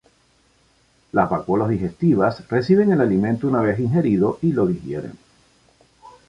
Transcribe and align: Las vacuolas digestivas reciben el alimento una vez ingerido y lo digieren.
Las 1.11 1.29
vacuolas 1.29 1.69
digestivas 1.69 2.47
reciben 2.49 2.91
el 2.91 3.01
alimento 3.01 3.47
una 3.47 3.61
vez 3.61 3.79
ingerido 3.79 4.39
y 4.41 4.51
lo 4.51 4.65
digieren. 4.65 5.13